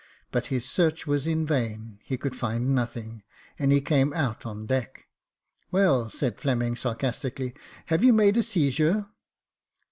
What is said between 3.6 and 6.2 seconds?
he came out on the deck. "Well,"